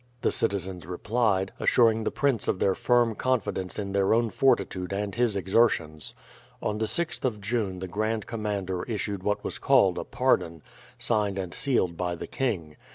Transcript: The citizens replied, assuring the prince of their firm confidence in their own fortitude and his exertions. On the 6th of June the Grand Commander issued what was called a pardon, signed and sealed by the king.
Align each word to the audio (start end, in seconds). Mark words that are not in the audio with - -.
The 0.23 0.31
citizens 0.31 0.87
replied, 0.87 1.51
assuring 1.59 2.05
the 2.05 2.09
prince 2.11 2.47
of 2.47 2.57
their 2.57 2.73
firm 2.73 3.13
confidence 3.13 3.77
in 3.77 3.91
their 3.91 4.15
own 4.15 4.31
fortitude 4.31 4.91
and 4.91 5.13
his 5.13 5.35
exertions. 5.35 6.15
On 6.59 6.79
the 6.79 6.85
6th 6.87 7.23
of 7.23 7.39
June 7.39 7.77
the 7.77 7.87
Grand 7.87 8.25
Commander 8.25 8.81
issued 8.85 9.21
what 9.21 9.43
was 9.43 9.59
called 9.59 9.99
a 9.99 10.03
pardon, 10.03 10.63
signed 10.97 11.37
and 11.37 11.53
sealed 11.53 11.97
by 11.97 12.15
the 12.15 12.25
king. 12.25 12.77